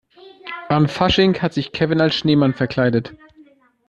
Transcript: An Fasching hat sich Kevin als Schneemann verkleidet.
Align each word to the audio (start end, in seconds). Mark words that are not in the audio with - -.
An 0.69 0.87
Fasching 0.87 1.35
hat 1.43 1.53
sich 1.53 1.73
Kevin 1.73 2.01
als 2.01 2.15
Schneemann 2.15 2.55
verkleidet. 2.55 3.13